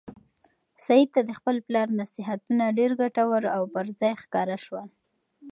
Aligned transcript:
سعید 0.85 1.09
ته 1.15 1.21
د 1.25 1.31
خپل 1.39 1.55
پلار 1.67 1.87
نصیحتونه 2.01 2.75
ډېر 2.77 2.91
ګټور 3.01 3.43
او 3.55 3.63
پر 3.73 3.85
ځای 3.99 4.13
ښکاره 4.23 4.57
شول. 4.65 4.87